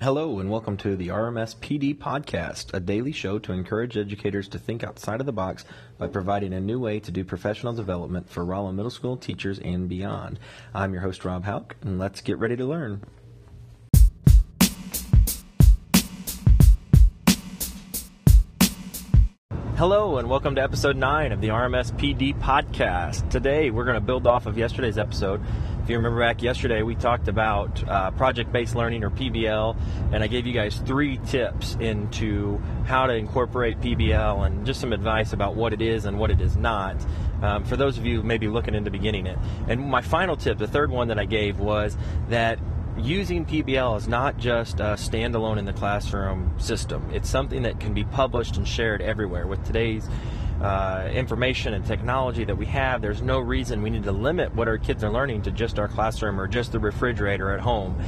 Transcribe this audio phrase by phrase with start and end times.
[0.00, 4.56] Hello, and welcome to the RMS PD Podcast, a daily show to encourage educators to
[4.56, 5.64] think outside of the box
[5.98, 9.88] by providing a new way to do professional development for Rolla Middle School teachers and
[9.88, 10.38] beyond.
[10.72, 13.02] I'm your host, Rob Hauck, and let's get ready to learn.
[19.78, 23.28] Hello, and welcome to episode 9 of the RMS PD Podcast.
[23.30, 25.40] Today, we're going to build off of yesterday's episode
[25.88, 29.74] if you remember back yesterday, we talked about uh, project based learning or PBL,
[30.12, 34.92] and I gave you guys three tips into how to incorporate PBL and just some
[34.92, 36.94] advice about what it is and what it is not.
[37.40, 39.38] Um, for those of you maybe looking into beginning it.
[39.66, 41.96] And my final tip, the third one that I gave, was
[42.28, 42.58] that
[42.98, 47.08] using PBL is not just a standalone in the classroom system.
[47.14, 49.46] It's something that can be published and shared everywhere.
[49.46, 50.06] With today's
[50.60, 54.68] uh, information and technology that we have, there's no reason we need to limit what
[54.68, 58.00] our kids are learning to just our classroom or just the refrigerator at home.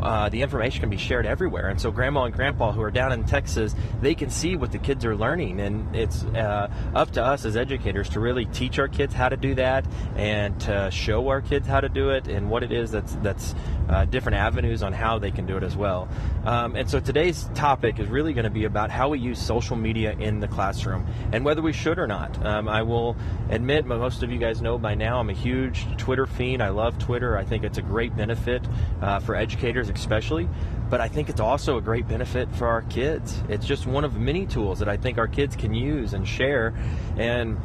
[0.00, 1.68] Uh, the information can be shared everywhere.
[1.68, 4.78] And so, grandma and grandpa who are down in Texas, they can see what the
[4.78, 5.60] kids are learning.
[5.60, 9.36] And it's uh, up to us as educators to really teach our kids how to
[9.36, 12.92] do that and to show our kids how to do it and what it is
[12.92, 13.56] that's, that's
[13.88, 16.08] uh, different avenues on how they can do it as well.
[16.44, 19.76] Um, and so, today's topic is really going to be about how we use social
[19.76, 22.44] media in the classroom and whether we should or not.
[22.44, 23.16] Um, I will
[23.50, 26.62] admit, most of you guys know by now, I'm a huge Twitter fiend.
[26.62, 28.62] I love Twitter, I think it's a great benefit
[29.00, 30.48] uh, for educators especially,
[30.90, 33.42] but I think it's also a great benefit for our kids.
[33.48, 36.74] It's just one of many tools that I think our kids can use and share.
[37.16, 37.58] And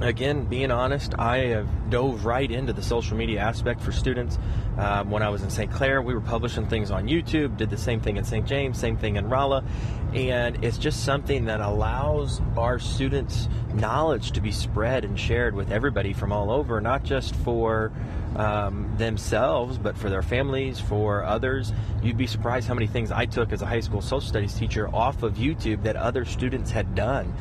[0.00, 4.38] again, being honest, I have dove right into the social media aspect for students.
[4.76, 5.70] Um, when I was in St.
[5.70, 8.44] Clair, we were publishing things on YouTube, did the same thing in St.
[8.44, 9.64] James, same thing in Rolla,
[10.14, 15.70] and it's just something that allows our students' knowledge to be spread and shared with
[15.70, 17.92] everybody from all over, not just for
[18.36, 21.72] um, themselves, but for their families, for others.
[22.02, 24.88] You'd be surprised how many things I took as a high school social studies teacher
[24.94, 27.32] off of YouTube that other students had done.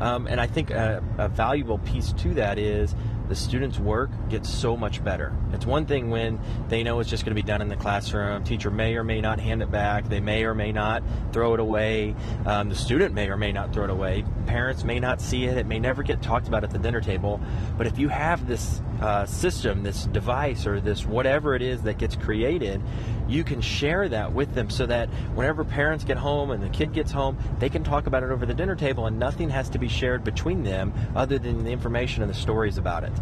[0.00, 2.94] Um, and I think a, a valuable piece to that is
[3.28, 5.34] the students' work gets so much better.
[5.52, 8.44] It's one thing when they know it's just going to be done in the classroom.
[8.44, 10.08] Teacher may or may not hand it back.
[10.08, 12.14] They may or may not throw it away.
[12.46, 14.24] Um, the student may or may not throw it away.
[14.46, 15.56] Parents may not see it.
[15.56, 17.40] It may never get talked about at the dinner table.
[17.78, 21.98] But if you have this uh, system, this device, or this whatever it is that
[21.98, 22.80] gets created,
[23.28, 26.92] you can share that with them so that whenever parents get home and the kid
[26.92, 29.78] gets home, they can talk about it over the dinner table and nothing has to
[29.78, 33.12] be shared between them other than the information and the stories about it.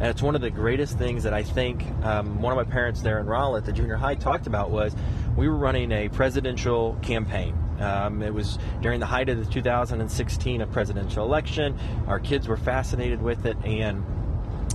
[0.00, 3.02] And it's one of the greatest things that I think um, one of my parents
[3.02, 4.94] there in Rolla at the junior high talked about was
[5.36, 7.56] we were running a presidential campaign.
[7.80, 11.78] Um, it was during the height of the 2016 presidential election.
[12.06, 14.04] Our kids were fascinated with it, and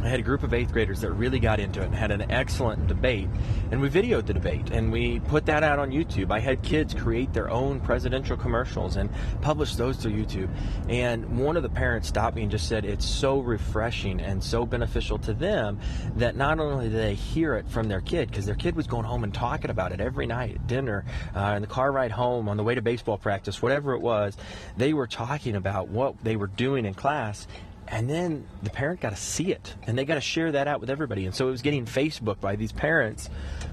[0.06, 2.30] I had a group of eighth graders that really got into it and had an
[2.30, 3.28] excellent debate.
[3.72, 6.32] And we videoed the debate and we put that out on YouTube.
[6.32, 9.10] I had kids create their own presidential commercials and
[9.42, 10.50] publish those to YouTube.
[10.90, 14.64] And one of the parents stopped me and just said it's so refreshing and so
[14.66, 15.80] beneficial to them
[16.18, 19.06] that not only do they hear it from their kid, because their kid was going
[19.06, 21.04] home and talking about it every night at dinner,
[21.36, 24.38] uh, in the car ride home, on the way to baseball practice, whatever it was,
[24.78, 27.48] they were talking about what they were doing in class
[27.88, 30.80] and then the parent got to see it and they got to share that out
[30.80, 31.26] with everybody.
[31.26, 33.30] And so it was getting facebook by these parents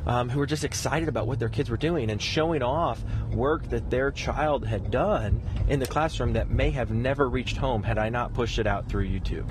[0.07, 3.03] um, who were just excited about what their kids were doing and showing off
[3.33, 7.83] work that their child had done in the classroom that may have never reached home
[7.83, 9.51] had i not pushed it out through youtube.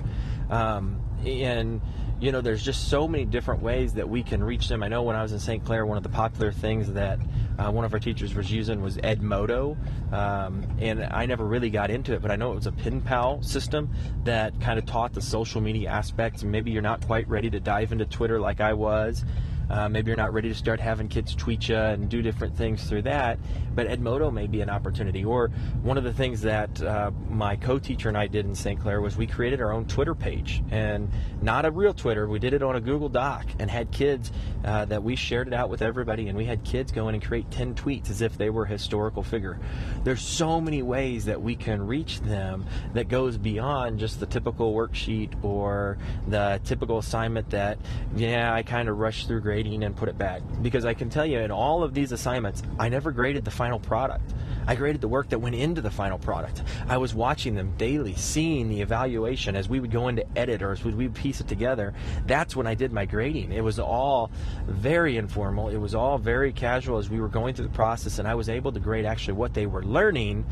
[0.51, 1.81] Um, and
[2.21, 4.83] you know, there's just so many different ways that we can reach them.
[4.83, 5.65] I know when I was in St.
[5.65, 7.19] Clair, one of the popular things that
[7.57, 9.75] uh, one of our teachers was using was Edmodo,
[10.13, 13.01] um, and I never really got into it, but I know it was a pen
[13.01, 13.89] pal system
[14.23, 16.43] that kind of taught the social media aspects.
[16.43, 19.25] Maybe you're not quite ready to dive into Twitter like I was.
[19.69, 22.83] Uh, maybe you're not ready to start having kids tweet you and do different things
[22.83, 23.39] through that,
[23.73, 25.23] but Edmodo may be an opportunity.
[25.23, 25.49] Or
[25.81, 28.79] one of the things that uh, my co-teacher and I did in St.
[28.79, 31.09] Clair was we created our own Twitter page, and
[31.41, 32.27] not a real Twitter.
[32.27, 34.31] We did it on a Google Doc and had kids
[34.65, 37.23] uh, that we shared it out with everybody, and we had kids go in and
[37.23, 39.59] create 10 tweets as if they were a historical figure.
[40.03, 44.73] There's so many ways that we can reach them that goes beyond just the typical
[44.73, 45.97] worksheet or
[46.27, 47.77] the typical assignment that,
[48.15, 50.41] yeah, I kind of rushed through grade grading and put it back.
[50.61, 53.79] Because I can tell you, in all of these assignments, I never graded the final
[53.79, 54.33] product.
[54.65, 56.63] I graded the work that went into the final product.
[56.87, 60.71] I was watching them daily, seeing the evaluation as we would go into edit or
[60.71, 61.93] as we would piece it together.
[62.25, 63.51] That's when I did my grading.
[63.51, 64.31] It was all
[64.65, 65.69] very informal.
[65.69, 68.49] It was all very casual as we were going through the process, and I was
[68.49, 70.45] able to grade actually what they were learning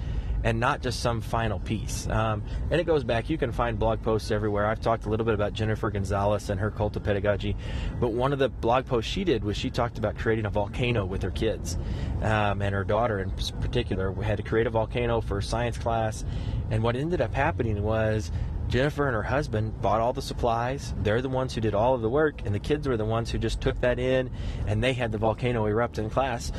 [0.44, 2.08] and not just some final piece.
[2.08, 4.66] Um, and it goes back, you can find blog posts everywhere.
[4.66, 7.56] I've talked a little bit about Jennifer Gonzalez and her cult of pedagogy,
[8.00, 11.06] but one of the blog posts she did was she talked about creating a volcano
[11.06, 11.78] with her kids
[12.22, 13.32] um, and her daughter in
[13.62, 14.14] particular.
[14.14, 16.24] Had to create a volcano for science class,
[16.72, 18.32] and what ended up happening was
[18.70, 20.94] Jennifer and her husband bought all the supplies.
[21.02, 23.32] They're the ones who did all of the work, and the kids were the ones
[23.32, 24.30] who just took that in
[24.68, 26.52] and they had the volcano erupt in class.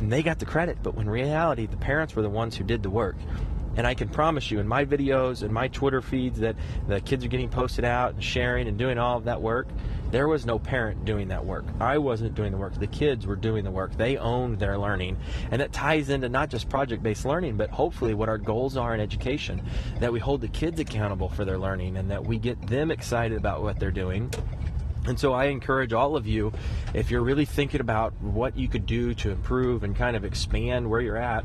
[0.00, 2.82] And they got the credit, but in reality, the parents were the ones who did
[2.82, 3.16] the work.
[3.76, 6.56] And I can promise you in my videos and my Twitter feeds that
[6.88, 9.68] the kids are getting posted out and sharing and doing all of that work.
[10.10, 11.64] There was no parent doing that work.
[11.78, 12.74] I wasn't doing the work.
[12.74, 13.96] The kids were doing the work.
[13.96, 15.18] They owned their learning.
[15.52, 18.92] And that ties into not just project based learning, but hopefully what our goals are
[18.92, 19.62] in education
[20.00, 23.38] that we hold the kids accountable for their learning and that we get them excited
[23.38, 24.32] about what they're doing
[25.06, 26.52] and so I encourage all of you,
[26.94, 30.88] if you're really thinking about what you could do to improve and kind of expand
[30.88, 31.44] where you're at,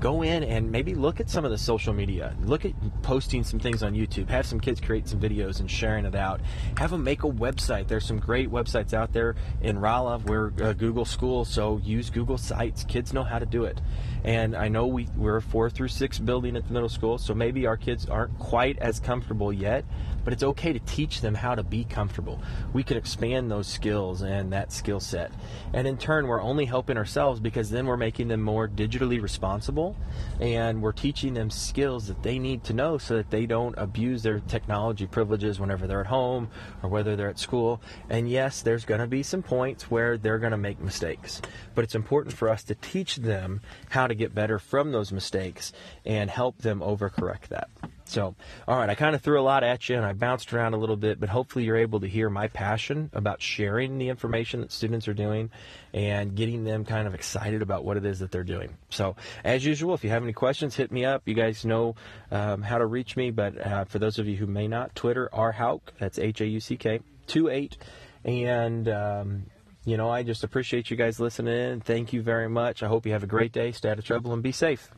[0.00, 2.36] go in and maybe look at some of the social media.
[2.42, 2.72] Look at
[3.02, 4.28] posting some things on YouTube.
[4.28, 6.40] Have some kids create some videos and sharing it out.
[6.76, 7.88] Have them make a website.
[7.88, 10.18] There's some great websites out there in Rolla.
[10.18, 12.84] We're a uh, Google school, so use Google Sites.
[12.84, 13.80] Kids know how to do it.
[14.24, 17.34] And I know we, we're a four through six building at the middle school, so
[17.34, 19.84] maybe our kids aren't quite as comfortable yet,
[20.28, 22.38] but it's okay to teach them how to be comfortable.
[22.74, 25.32] We can expand those skills and that skill set.
[25.72, 29.96] And in turn, we're only helping ourselves because then we're making them more digitally responsible
[30.38, 34.22] and we're teaching them skills that they need to know so that they don't abuse
[34.22, 36.50] their technology privileges whenever they're at home
[36.82, 37.80] or whether they're at school.
[38.10, 41.40] And yes, there's going to be some points where they're going to make mistakes,
[41.74, 45.72] but it's important for us to teach them how to get better from those mistakes
[46.04, 47.70] and help them overcorrect that.
[48.08, 48.34] So,
[48.66, 50.78] all right, I kind of threw a lot at you and I bounced around a
[50.78, 54.72] little bit, but hopefully you're able to hear my passion about sharing the information that
[54.72, 55.50] students are doing
[55.92, 58.78] and getting them kind of excited about what it is that they're doing.
[58.88, 61.22] So, as usual, if you have any questions, hit me up.
[61.26, 61.96] You guys know
[62.30, 65.28] um, how to reach me, but uh, for those of you who may not, Twitter,
[65.32, 67.76] R Hauck, that's H A U C K, 2 8.
[68.24, 69.46] And, um,
[69.84, 71.80] you know, I just appreciate you guys listening in.
[71.80, 72.82] Thank you very much.
[72.82, 73.72] I hope you have a great day.
[73.72, 74.90] Stay out of trouble and be safe.